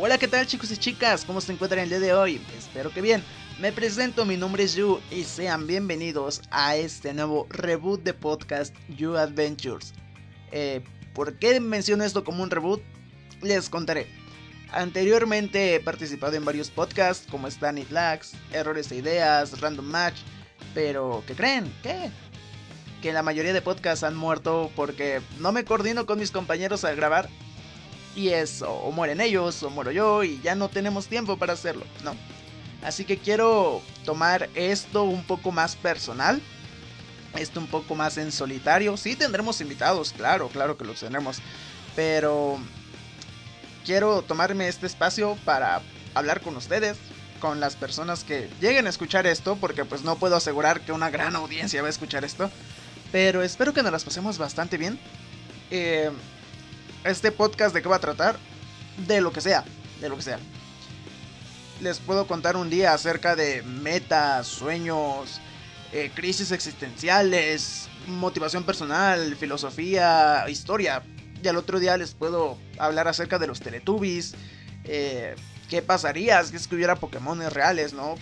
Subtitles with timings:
[0.00, 1.24] Hola, ¿qué tal chicos y chicas?
[1.24, 2.40] ¿Cómo se encuentran el día de hoy?
[2.56, 3.20] Espero que bien.
[3.58, 8.72] Me presento, mi nombre es Yu y sean bienvenidos a este nuevo reboot de podcast
[8.96, 9.94] You Adventures.
[10.52, 10.82] Eh,
[11.14, 12.80] ¿Por qué menciono esto como un reboot?
[13.42, 14.06] Les contaré.
[14.70, 20.18] Anteriormente he participado en varios podcasts como Stanny Lags, Errores e Ideas, Random Match,
[20.74, 21.74] pero ¿qué creen?
[21.82, 22.08] ¿Qué?
[23.02, 26.94] Que la mayoría de podcasts han muerto porque no me coordino con mis compañeros al
[26.94, 27.28] grabar
[28.16, 31.84] y es o mueren ellos o muero yo y ya no tenemos tiempo para hacerlo,
[32.02, 32.14] no.
[32.82, 36.40] Así que quiero tomar esto un poco más personal,
[37.36, 38.96] esto un poco más en solitario.
[38.96, 41.38] Sí tendremos invitados, claro, claro que los tendremos,
[41.96, 42.58] pero
[43.84, 45.82] quiero tomarme este espacio para
[46.14, 46.96] hablar con ustedes,
[47.40, 51.10] con las personas que lleguen a escuchar esto, porque pues no puedo asegurar que una
[51.10, 52.50] gran audiencia va a escuchar esto,
[53.10, 54.98] pero espero que nos las pasemos bastante bien.
[55.70, 56.10] Eh,
[57.04, 58.38] este podcast de qué va a tratar,
[59.06, 59.64] de lo que sea,
[60.00, 60.38] de lo que sea.
[61.80, 65.40] Les puedo contar un día acerca de metas, sueños,
[65.92, 71.02] eh, crisis existenciales, motivación personal, filosofía, historia.
[71.42, 74.34] Y al otro día les puedo hablar acerca de los Teletubbies,
[74.84, 75.36] eh,
[75.70, 78.16] qué pasaría si escribiera Pokémon reales, ¿no?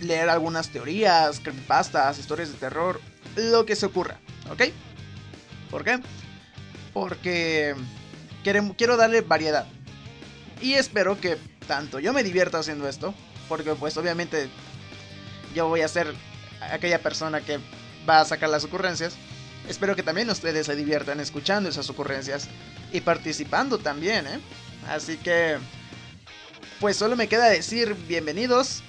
[0.00, 3.00] Leer algunas teorías, creepypastas, historias de terror,
[3.36, 4.18] lo que se ocurra,
[4.50, 4.64] ¿ok?
[5.70, 5.98] ¿Por qué?
[6.92, 7.74] Porque
[8.42, 9.66] quiero darle variedad.
[10.60, 13.14] Y espero que tanto yo me divierta haciendo esto,
[13.48, 14.48] porque pues obviamente
[15.54, 16.14] yo voy a ser
[16.70, 17.58] aquella persona que
[18.08, 19.14] va a sacar las ocurrencias.
[19.68, 22.48] Espero que también ustedes se diviertan escuchando esas ocurrencias
[22.92, 24.40] y participando también, ¿eh?
[24.88, 25.58] Así que,
[26.80, 28.82] pues solo me queda decir bienvenidos.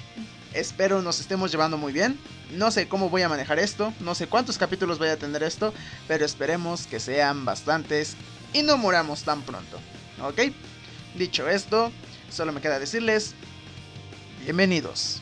[0.53, 2.19] Espero nos estemos llevando muy bien.
[2.51, 5.73] No sé cómo voy a manejar esto, no sé cuántos capítulos voy a tener esto,
[6.07, 8.15] pero esperemos que sean bastantes
[8.53, 9.79] y no moramos tan pronto.
[10.21, 10.53] ¿Ok?
[11.15, 11.91] Dicho esto,
[12.29, 13.35] solo me queda decirles,
[14.43, 15.21] bienvenidos.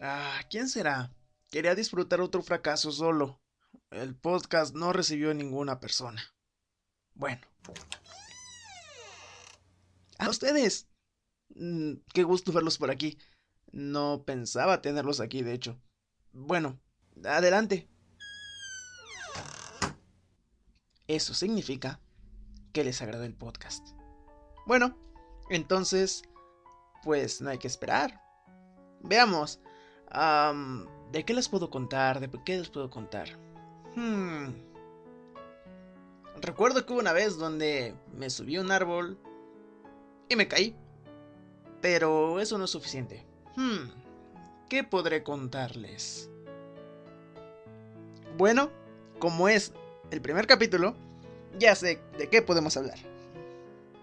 [0.00, 1.10] Ah, ¿quién será?
[1.50, 3.40] Quería disfrutar otro fracaso solo.
[3.90, 6.22] El podcast no recibió ninguna persona.
[7.14, 7.40] Bueno.
[10.18, 10.86] A ustedes.
[11.54, 13.18] Mm, qué gusto verlos por aquí.
[13.72, 15.80] No pensaba tenerlos aquí, de hecho.
[16.32, 16.78] Bueno,
[17.24, 17.88] adelante.
[21.06, 22.00] Eso significa
[22.72, 23.88] que les agrada el podcast.
[24.66, 24.96] Bueno,
[25.50, 26.22] entonces,
[27.02, 28.20] pues no hay que esperar.
[29.02, 29.60] Veamos.
[31.12, 32.20] ¿De qué les puedo contar?
[32.20, 33.28] ¿De qué les puedo contar?
[33.96, 34.52] Hmm.
[36.40, 39.18] Recuerdo que hubo una vez donde me subí a un árbol
[40.28, 40.76] y me caí.
[41.80, 43.24] Pero eso no es suficiente.
[43.56, 43.90] Hmm,
[44.68, 46.28] ¿qué podré contarles?
[48.36, 48.70] Bueno,
[49.18, 49.72] como es
[50.10, 50.94] el primer capítulo,
[51.58, 52.98] ya sé de qué podemos hablar.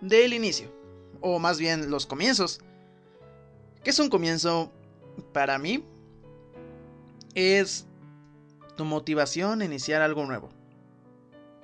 [0.01, 0.71] Del inicio,
[1.21, 2.59] o más bien los comienzos.
[3.83, 4.71] ¿Qué es un comienzo
[5.31, 5.83] para mí?
[7.33, 7.85] Es
[8.75, 10.49] tu motivación a iniciar algo nuevo.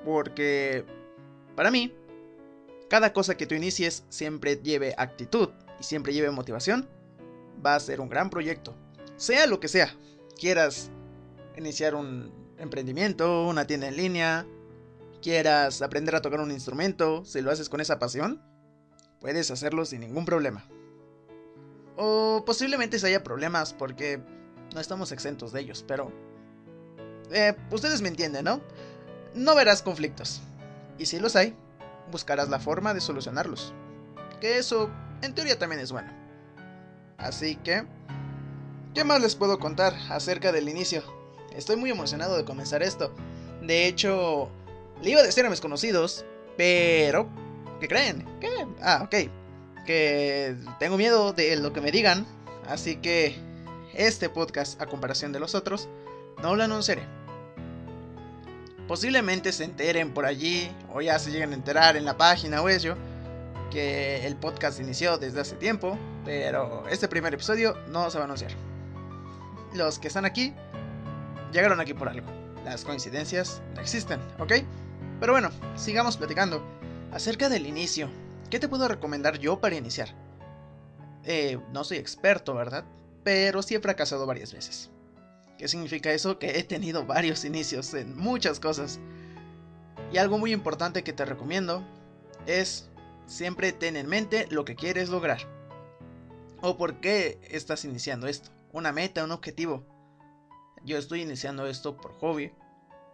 [0.06, 0.86] Porque,
[1.56, 1.94] para mí,
[2.90, 5.50] cada cosa que tú inicies siempre lleve actitud
[5.82, 6.88] y siempre lleve motivación,
[7.66, 8.76] va a ser un gran proyecto.
[9.18, 9.92] Sea lo que sea,
[10.40, 10.92] quieras
[11.58, 14.46] iniciar un emprendimiento, una tienda en línea,
[15.24, 18.44] quieras aprender a tocar un instrumento, si lo haces con esa pasión,
[19.20, 20.68] puedes hacerlo sin ningún problema.
[21.98, 24.22] O posiblemente se haya problemas porque
[24.76, 26.12] no estamos exentos de ellos, pero...
[27.32, 28.62] Eh, ustedes me entienden, ¿no?
[29.34, 30.42] No verás conflictos.
[31.00, 31.56] Y si los hay,
[32.12, 33.74] buscarás la forma de solucionarlos.
[34.40, 36.12] Que eso en teoría también es bueno.
[37.18, 37.84] Así que,
[38.94, 41.04] ¿qué más les puedo contar acerca del inicio?
[41.56, 43.14] Estoy muy emocionado de comenzar esto.
[43.62, 44.50] De hecho,
[45.02, 46.26] le iba a decir a mis conocidos,
[46.58, 47.30] pero...
[47.80, 48.28] ¿Qué creen?
[48.40, 48.50] ¿Qué?
[48.82, 49.30] Ah, ok.
[49.86, 52.26] Que tengo miedo de lo que me digan.
[52.68, 53.36] Así que
[53.94, 55.90] este podcast, a comparación de los otros,
[56.42, 57.04] no lo anunciaré.
[58.88, 62.70] Posiblemente se enteren por allí, o ya se lleguen a enterar en la página o
[62.70, 62.96] eso,
[63.72, 68.26] que el podcast inició desde hace tiempo, pero este primer episodio no se va a
[68.26, 68.52] anunciar.
[69.74, 70.54] Los que están aquí
[71.52, 72.28] llegaron aquí por algo.
[72.66, 74.54] Las coincidencias no existen, ¿ok?
[75.20, 76.62] Pero bueno, sigamos platicando.
[77.12, 78.10] Acerca del inicio,
[78.50, 80.10] ¿qué te puedo recomendar yo para iniciar?
[81.24, 82.86] Eh, no soy experto, ¿verdad?
[83.24, 84.90] Pero sí he fracasado varias veces.
[85.58, 86.40] ¿Qué significa eso?
[86.40, 89.00] Que he tenido varios inicios en muchas cosas.
[90.12, 91.86] Y algo muy importante que te recomiendo
[92.48, 92.90] es
[93.32, 95.40] Siempre ten en mente lo que quieres lograr.
[96.62, 98.52] O por qué estás iniciando esto.
[98.74, 99.86] Una meta, un objetivo.
[100.84, 102.52] Yo estoy iniciando esto por hobby,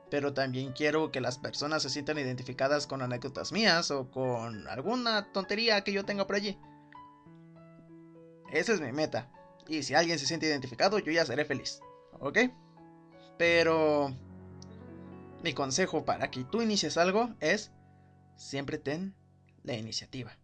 [0.09, 5.31] pero también quiero que las personas se sientan identificadas con anécdotas mías o con alguna
[5.33, 6.57] tontería que yo tenga por allí.
[8.51, 9.29] Esa es mi meta.
[9.67, 11.79] Y si alguien se siente identificado, yo ya seré feliz.
[12.19, 12.39] ¿Ok?
[13.37, 14.15] Pero...
[15.43, 17.71] Mi consejo para que tú inicies algo es...
[18.35, 19.13] Siempre ten
[19.67, 20.35] la iniciativa.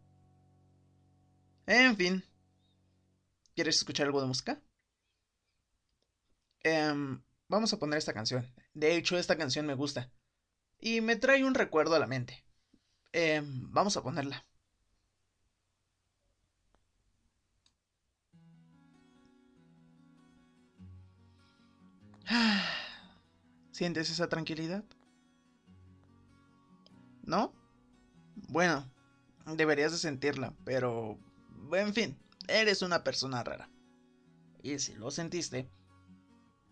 [1.65, 2.23] En fin.
[3.55, 4.61] ¿Quieres escuchar algo de música?
[6.63, 8.45] Em, vamos a poner esta canción.
[8.73, 10.11] De hecho, esta canción me gusta.
[10.79, 12.43] Y me trae un recuerdo a la mente.
[13.13, 14.45] Em, vamos a ponerla.
[23.71, 24.83] ¿Sientes esa tranquilidad?
[27.23, 27.53] ¿No?
[28.49, 28.92] Bueno,
[29.45, 31.17] deberías de sentirla, pero...
[31.71, 32.17] En fin,
[32.47, 33.69] eres una persona rara.
[34.61, 35.69] Y si lo sentiste,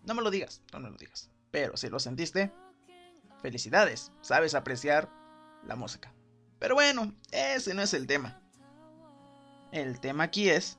[0.03, 1.29] no me lo digas, no me lo digas.
[1.51, 2.51] Pero si lo sentiste,
[3.41, 5.09] felicidades, sabes apreciar
[5.65, 6.13] la música.
[6.59, 8.41] Pero bueno, ese no es el tema.
[9.71, 10.77] El tema aquí es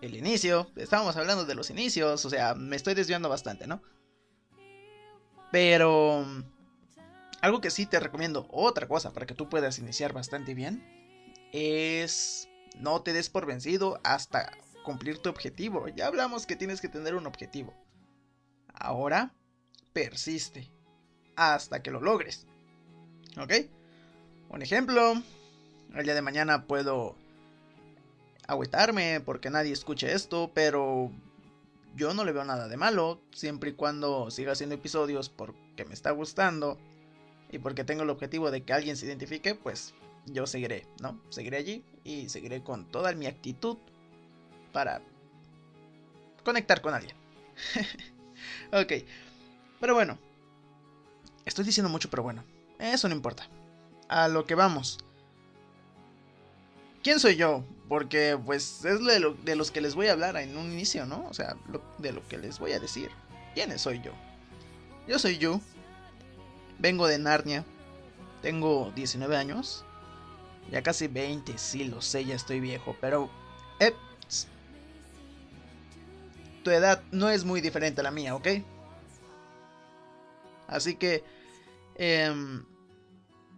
[0.00, 0.70] el inicio.
[0.76, 3.82] Estábamos hablando de los inicios, o sea, me estoy desviando bastante, ¿no?
[5.52, 6.24] Pero
[7.40, 10.84] algo que sí te recomiendo, otra cosa para que tú puedas iniciar bastante bien,
[11.52, 12.48] es
[12.78, 14.52] no te des por vencido hasta
[14.84, 15.88] cumplir tu objetivo.
[15.88, 17.74] Ya hablamos que tienes que tener un objetivo.
[18.74, 19.34] Ahora,
[19.92, 20.70] persiste
[21.36, 22.46] hasta que lo logres.
[23.38, 23.52] ¿Ok?
[24.50, 25.14] Un ejemplo,
[25.94, 27.16] el día de mañana puedo
[28.46, 31.10] agüitarme porque nadie escuche esto, pero
[31.94, 35.94] yo no le veo nada de malo, siempre y cuando siga haciendo episodios porque me
[35.94, 36.78] está gustando
[37.50, 39.94] y porque tengo el objetivo de que alguien se identifique, pues
[40.26, 41.20] yo seguiré, ¿no?
[41.30, 43.78] Seguiré allí y seguiré con toda mi actitud
[44.72, 45.02] para
[46.44, 47.16] conectar con alguien.
[48.72, 48.92] ok,
[49.80, 50.18] pero bueno,
[51.44, 52.44] estoy diciendo mucho, pero bueno,
[52.78, 53.48] eso no importa.
[54.08, 54.98] A lo que vamos.
[57.02, 57.64] ¿Quién soy yo?
[57.88, 61.26] Porque pues es de, los que les voy a hablar en un inicio, ¿no?
[61.28, 61.56] O sea,
[61.98, 63.10] de lo que les voy a decir.
[63.54, 64.12] ¿Quién soy yo?
[65.08, 65.60] Yo soy yo.
[66.80, 67.64] Vengo de Narnia.
[68.42, 69.84] Tengo 19 años.
[70.70, 72.96] Ya casi 20, sí lo sé, ya estoy viejo.
[73.00, 73.30] Pero...
[73.78, 73.94] Eh,
[76.64, 78.48] tu edad no es muy diferente a la mía, ¿ok?
[80.66, 81.22] Así que...
[81.96, 82.62] Eh,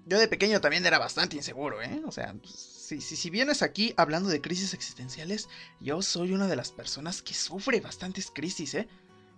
[0.05, 2.03] yo de pequeño también era bastante inseguro, ¿eh?
[2.05, 5.49] O sea, si, si, vienes aquí hablando de crisis existenciales,
[5.81, 8.89] yo soy una de las personas que sufre bastantes crisis, ¿eh?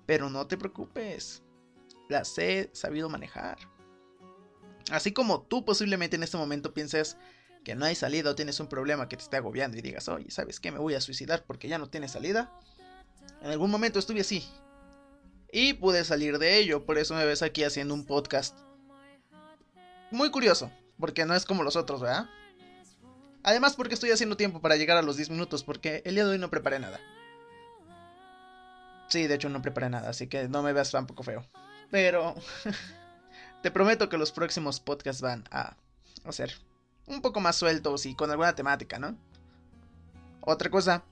[0.06, 1.42] Pero no te preocupes,
[2.08, 3.58] las he sabido manejar.
[4.90, 7.16] Así como tú posiblemente en este momento pienses
[7.64, 10.30] que no hay salida o tienes un problema que te esté agobiando y digas, oye,
[10.30, 10.70] ¿sabes qué?
[10.70, 12.52] Me voy a suicidar porque ya no tiene salida.
[13.40, 14.46] En algún momento estuve así.
[15.50, 18.58] Y pude salir de ello, por eso me ves aquí haciendo un podcast.
[20.10, 22.28] Muy curioso, porque no es como los otros, ¿verdad?
[23.42, 26.32] Además porque estoy haciendo tiempo para llegar a los 10 minutos porque el día de
[26.32, 27.00] hoy no preparé nada.
[29.08, 31.46] Sí, de hecho no preparé nada, así que no me veas tampoco feo.
[31.90, 32.34] Pero
[33.64, 35.74] te prometo que los próximos podcasts van a,
[36.28, 36.52] ser
[37.06, 39.16] un poco más sueltos y con alguna temática, ¿no?
[40.42, 41.02] Otra cosa,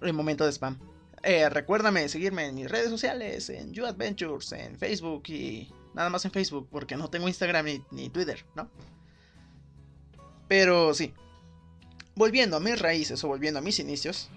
[0.00, 0.80] el momento de spam.
[1.22, 6.24] Eh, recuérdame seguirme en mis redes sociales, en You Adventures, en Facebook y nada más
[6.24, 8.68] en Facebook, porque no tengo Instagram ni, ni Twitter, ¿no?
[10.48, 11.14] Pero sí,
[12.16, 14.28] volviendo a mis raíces o volviendo a mis inicios,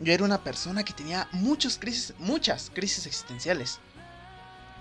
[0.00, 3.78] yo era una persona que tenía muchas crisis, muchas crisis existenciales.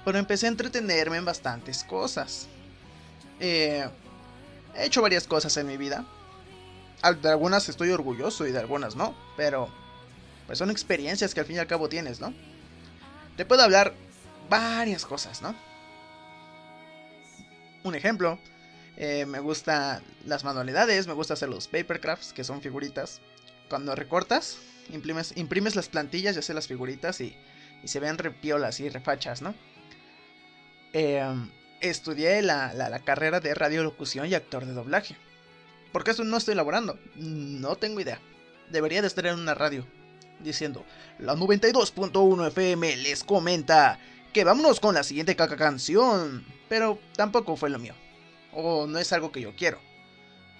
[0.05, 2.47] Pero empecé a entretenerme en bastantes cosas.
[3.39, 3.85] Eh,
[4.75, 6.05] he hecho varias cosas en mi vida.
[7.21, 9.15] De algunas estoy orgulloso y de algunas no.
[9.35, 9.69] Pero
[10.45, 12.33] pues son experiencias que al fin y al cabo tienes, ¿no?
[13.35, 13.93] Te puedo hablar
[14.47, 15.55] varias cosas, ¿no?
[17.83, 18.39] Un ejemplo
[18.97, 23.21] eh, me gustan las manualidades, me gusta hacer los papercrafts, que son figuritas.
[23.69, 24.57] Cuando recortas,
[24.89, 27.35] imprimes, imprimes las plantillas y haces las figuritas y,
[27.83, 29.53] y se ven repiolas y refachas, ¿no?
[30.93, 31.49] Em,
[31.81, 35.15] estudié la, la, carrera de radiolocución y actor de doblaje.
[35.91, 36.99] ¿Por qué eso no estoy elaborando?
[37.15, 38.19] No tengo idea.
[38.69, 39.85] Debería de estar en una radio
[40.39, 40.85] diciendo,
[41.19, 43.99] la 92.1 FM les comenta
[44.33, 46.45] que vámonos con la siguiente caca canción.
[46.67, 47.93] Pero tampoco fue lo mío
[48.55, 49.79] o no es algo que yo quiero.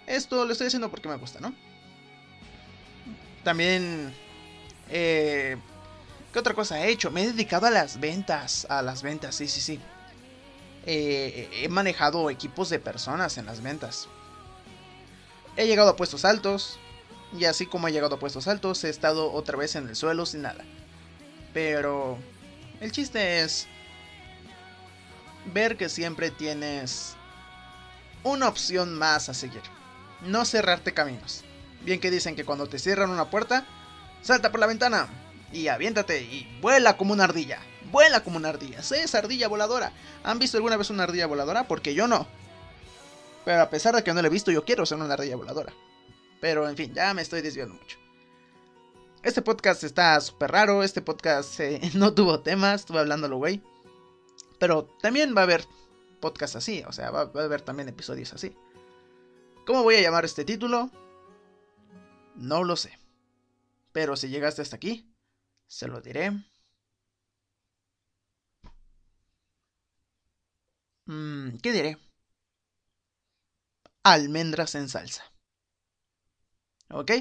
[0.06, 1.54] Esto lo estoy haciendo porque me gusta, ¿no?
[3.44, 4.14] También...
[4.90, 5.58] Eh,
[6.32, 7.10] ¿Qué otra cosa he hecho?
[7.10, 8.68] Me he dedicado a las ventas.
[8.70, 9.80] A las ventas, sí, sí, sí.
[10.86, 14.08] Eh, he manejado equipos de personas en las ventas.
[15.58, 16.80] He llegado a puestos altos.
[17.34, 20.26] Y así como he llegado a puestos altos, he estado otra vez en el suelo
[20.26, 20.64] sin nada.
[21.54, 22.18] Pero
[22.82, 23.68] El chiste es
[25.54, 27.16] ver que siempre tienes
[28.24, 29.62] una opción más a seguir.
[30.22, 31.44] No cerrarte caminos.
[31.82, 33.66] Bien que dicen que cuando te cierran una puerta,
[34.22, 35.08] salta por la ventana
[35.52, 37.60] y aviéntate y vuela como una ardilla.
[37.92, 38.82] Vuela como una ardilla.
[38.82, 39.92] Sé esa ardilla voladora.
[40.24, 41.68] ¿Han visto alguna vez una ardilla voladora?
[41.68, 42.28] Porque yo no.
[43.44, 45.74] Pero a pesar de que no la he visto, yo quiero ser una ardilla voladora.
[46.42, 47.98] Pero en fin, ya me estoy desviando mucho.
[49.24, 50.84] Este podcast está súper raro.
[50.84, 52.82] Este podcast eh, no tuvo temas.
[52.82, 53.62] Estuve hablando lo güey.
[54.60, 55.66] Pero también va a haber
[56.22, 56.84] podcasts así.
[56.88, 58.56] O sea, va a haber también episodios así.
[59.66, 60.92] ¿Cómo voy a llamar este título?
[62.36, 62.98] No lo sé.
[63.92, 65.12] Pero si llegaste hasta aquí,
[65.68, 66.32] se lo diré.
[71.08, 71.98] Mm, ¿Qué diré?
[74.04, 75.24] Almendras en salsa.
[76.90, 77.12] ¿Ok?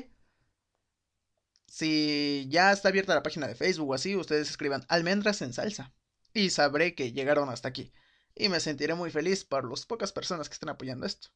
[1.66, 5.92] Si ya está abierta la página de Facebook o así, ustedes escriban almendras en salsa.
[6.32, 7.92] Y sabré que llegaron hasta aquí.
[8.34, 11.28] Y me sentiré muy feliz por las pocas personas que están apoyando esto.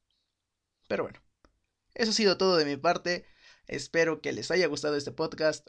[0.87, 1.21] Pero bueno,
[1.93, 3.25] eso ha sido todo de mi parte.
[3.67, 5.67] Espero que les haya gustado este podcast.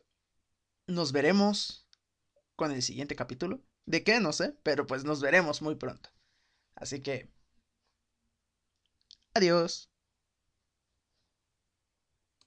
[0.86, 1.88] Nos veremos
[2.56, 3.60] con el siguiente capítulo.
[3.86, 4.20] ¿De qué?
[4.20, 6.10] No sé, pero pues nos veremos muy pronto.
[6.80, 7.28] Así que...
[9.34, 9.90] Adiós.